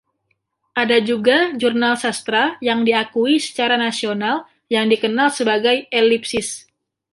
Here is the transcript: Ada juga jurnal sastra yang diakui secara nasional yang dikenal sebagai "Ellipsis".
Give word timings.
Ada 0.81 0.97
juga 1.09 1.37
jurnal 1.61 1.93
sastra 2.03 2.43
yang 2.67 2.79
diakui 2.87 3.35
secara 3.45 3.75
nasional 3.85 4.37
yang 4.75 4.85
dikenal 4.93 5.27
sebagai 5.39 5.77
"Ellipsis". 5.99 6.47